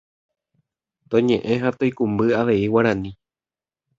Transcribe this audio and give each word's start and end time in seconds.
Toñe'ẽ 1.09 1.55
ha 1.61 1.69
toikũmby 1.79 2.25
avei 2.39 2.69
Guarani 2.71 3.09